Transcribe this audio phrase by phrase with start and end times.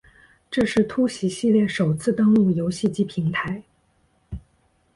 [0.49, 3.61] 这是突袭系列首次登陆游戏机平台。